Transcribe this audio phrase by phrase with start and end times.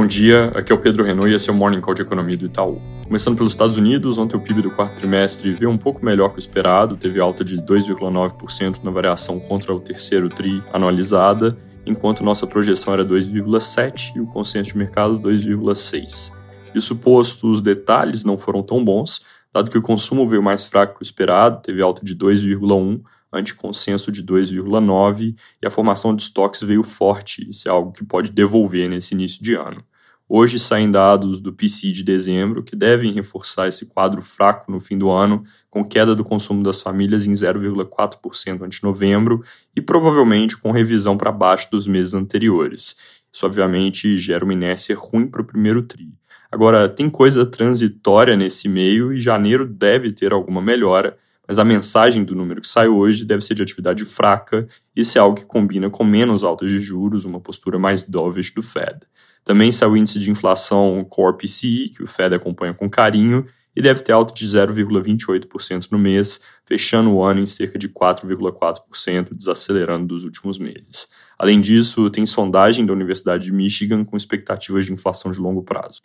[0.00, 2.34] Bom dia, aqui é o Pedro Renault e esse é o Morning Call de Economia
[2.34, 2.80] do Itaú.
[3.04, 6.36] Começando pelos Estados Unidos, ontem o PIB do quarto trimestre veio um pouco melhor que
[6.36, 12.46] o esperado, teve alta de 2,9% na variação contra o terceiro TRI anualizada, enquanto nossa
[12.46, 16.32] projeção era 2,7% e o consenso de mercado 2,6%.
[16.74, 19.20] Isso posto, os detalhes não foram tão bons,
[19.52, 24.10] dado que o consumo veio mais fraco que o esperado, teve alta de 2,1%, anticonsenso
[24.10, 27.48] de 2,9 e a formação de estoques veio forte.
[27.48, 29.84] Isso é algo que pode devolver nesse início de ano.
[30.32, 34.96] Hoje saem dados do PCI de dezembro que devem reforçar esse quadro fraco no fim
[34.96, 39.42] do ano, com queda do consumo das famílias em 0,4% ante novembro
[39.74, 42.96] e provavelmente com revisão para baixo dos meses anteriores.
[43.32, 46.14] Isso obviamente gera uma inércia ruim para o primeiro TRI.
[46.48, 52.22] Agora, tem coisa transitória nesse meio e janeiro deve ter alguma melhora, mas a mensagem
[52.22, 55.90] do número que sai hoje deve ser de atividade fraca, isso é algo que combina
[55.90, 59.00] com menos altas de juros, uma postura mais dovish do Fed.
[59.44, 63.80] Também sai o índice de inflação Core PCI, que o Fed acompanha com carinho, e
[63.80, 70.06] deve ter alta de 0,28% no mês, fechando o ano em cerca de 4,4%, desacelerando
[70.06, 71.08] dos últimos meses.
[71.38, 76.00] Além disso, tem sondagem da Universidade de Michigan com expectativas de inflação de longo prazo.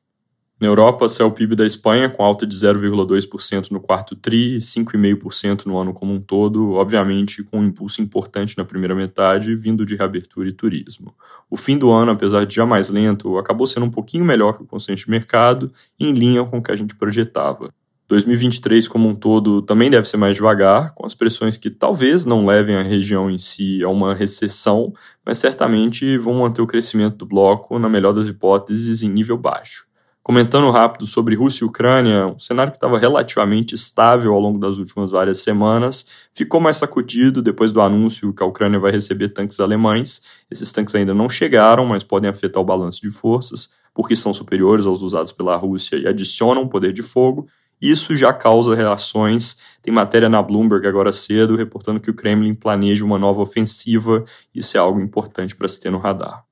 [0.57, 4.57] Na Europa, saiu o PIB da Espanha com alta de 0,2% no quarto TRI e
[4.59, 9.85] 5,5% no ano como um todo, obviamente com um impulso importante na primeira metade, vindo
[9.85, 11.13] de reabertura e turismo.
[11.49, 14.63] O fim do ano, apesar de já mais lento, acabou sendo um pouquinho melhor que
[14.63, 17.73] o consenso de mercado, em linha com o que a gente projetava.
[18.07, 22.45] 2023 como um todo também deve ser mais devagar, com as pressões que talvez não
[22.45, 24.93] levem a região em si a uma recessão,
[25.25, 29.85] mas certamente vão manter o crescimento do bloco, na melhor das hipóteses, em nível baixo.
[30.25, 34.79] Comentando rápido sobre Rússia e Ucrânia, um cenário que estava relativamente estável ao longo das
[34.79, 39.59] últimas várias semanas, ficou mais sacudido depois do anúncio que a Ucrânia vai receber tanques
[39.59, 40.23] alemães.
[40.49, 44.87] Esses tanques ainda não chegaram, mas podem afetar o balanço de forças, porque são superiores
[44.87, 47.45] aos usados pela Rússia e adicionam poder de fogo.
[47.79, 49.57] Isso já causa reações.
[49.83, 54.25] Tem matéria na Bloomberg agora cedo reportando que o Kremlin planeja uma nova ofensiva.
[54.55, 56.44] Isso é algo importante para se ter no radar.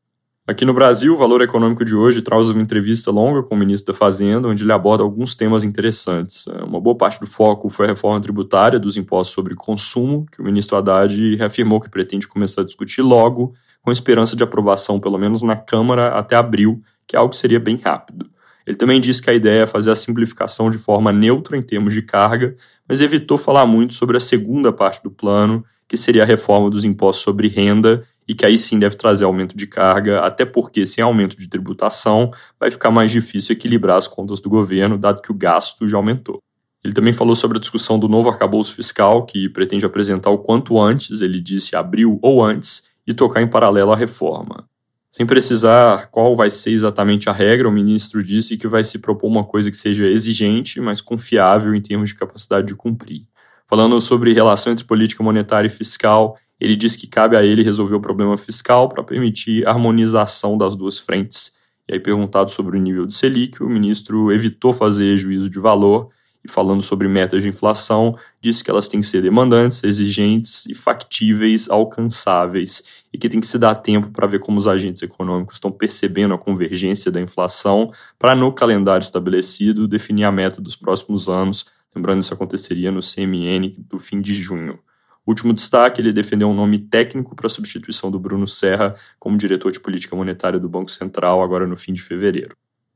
[0.45, 3.93] Aqui no Brasil, o Valor Econômico de hoje traz uma entrevista longa com o ministro
[3.93, 6.45] da Fazenda, onde ele aborda alguns temas interessantes.
[6.47, 10.41] É, uma boa parte do foco foi a reforma tributária dos impostos sobre consumo, que
[10.41, 15.17] o ministro Haddad reafirmou que pretende começar a discutir logo, com esperança de aprovação, pelo
[15.17, 18.29] menos na Câmara, até abril, que é algo que seria bem rápido.
[18.67, 21.93] Ele também disse que a ideia é fazer a simplificação de forma neutra em termos
[21.93, 22.53] de carga,
[22.85, 26.83] mas evitou falar muito sobre a segunda parte do plano, que seria a reforma dos
[26.83, 31.03] impostos sobre renda e que aí sim deve trazer aumento de carga, até porque sem
[31.03, 35.35] aumento de tributação vai ficar mais difícil equilibrar as contas do governo, dado que o
[35.35, 36.41] gasto já aumentou.
[36.83, 40.81] Ele também falou sobre a discussão do novo arcabouço fiscal, que pretende apresentar o quanto
[40.81, 44.67] antes, ele disse abril ou antes, e tocar em paralelo a reforma.
[45.09, 49.27] Sem precisar qual vai ser exatamente a regra, o ministro disse que vai se propor
[49.27, 53.21] uma coisa que seja exigente, mas confiável em termos de capacidade de cumprir.
[53.67, 57.95] Falando sobre relação entre política monetária e fiscal, ele diz que cabe a ele resolver
[57.95, 61.51] o problema fiscal para permitir harmonização das duas frentes.
[61.89, 66.07] E aí, perguntado sobre o nível de Selic, o ministro evitou fazer juízo de valor
[66.41, 70.73] e, falando sobre metas de inflação, disse que elas têm que ser demandantes, exigentes e
[70.73, 72.81] factíveis, alcançáveis,
[73.11, 76.33] e que tem que se dar tempo para ver como os agentes econômicos estão percebendo
[76.33, 81.65] a convergência da inflação para, no calendário estabelecido, definir a meta dos próximos anos.
[81.93, 84.79] Lembrando, isso aconteceria no CMN do fim de junho.
[85.25, 89.71] Último destaque, ele defendeu um nome técnico para a substituição do Bruno Serra como diretor
[89.71, 92.55] de política monetária do Banco Central, agora no fim de fevereiro.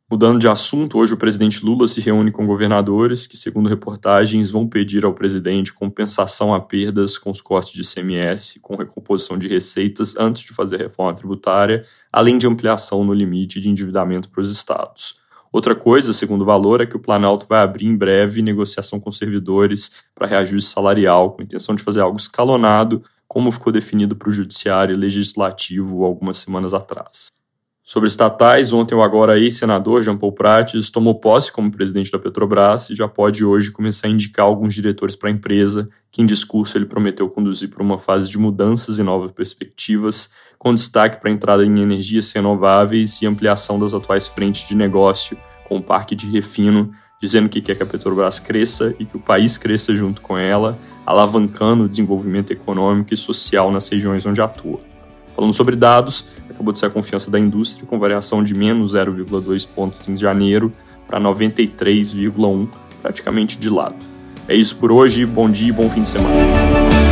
[0.10, 4.66] Mudando de assunto, hoje o presidente Lula se reúne com governadores que, segundo reportagens, vão
[4.66, 10.16] pedir ao presidente compensação a perdas com os cortes de CMS, com recomposição de receitas
[10.16, 15.20] antes de fazer reforma tributária, além de ampliação no limite de endividamento para os estados.
[15.52, 19.12] Outra coisa, segundo o valor, é que o Planalto vai abrir em breve negociação com
[19.12, 24.30] servidores para reajuste salarial, com a intenção de fazer algo escalonado, como ficou definido para
[24.30, 27.28] o Judiciário e Legislativo algumas semanas atrás.
[27.90, 32.90] Sobre estatais, ontem o agora ex-senador Jean Paul Prates tomou posse como presidente da Petrobras
[32.90, 36.78] e já pode hoje começar a indicar alguns diretores para a empresa, que em discurso
[36.78, 41.34] ele prometeu conduzir para uma fase de mudanças e novas perspectivas, com destaque para a
[41.34, 46.30] entrada em energias renováveis e ampliação das atuais frentes de negócio, com o parque de
[46.30, 46.92] refino,
[47.22, 50.78] dizendo que quer que a Petrobras cresça e que o país cresça junto com ela,
[51.06, 54.97] alavancando o desenvolvimento econômico e social nas regiões onde atua.
[55.38, 59.68] Falando sobre dados, acabou de ser a confiança da indústria, com variação de menos 0,2
[59.68, 60.74] pontos em janeiro
[61.08, 62.68] para 93,1,
[63.04, 63.96] praticamente de lado.
[64.48, 67.07] É isso por hoje, bom dia e bom fim de semana.